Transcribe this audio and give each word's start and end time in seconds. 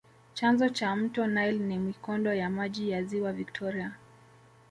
chanzo 0.33 0.69
cha 0.69 0.95
mto 0.95 1.27
nile 1.27 1.51
ni 1.59 1.79
mikondo 1.79 2.33
ya 2.33 2.49
maji 2.49 2.89
ya 2.89 3.03
ziwa 3.03 3.33
victoria 3.33 3.91